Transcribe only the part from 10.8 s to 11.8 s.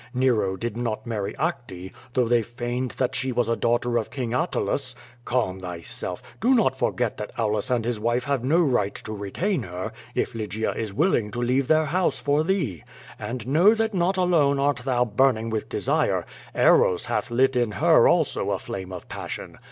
willing to leave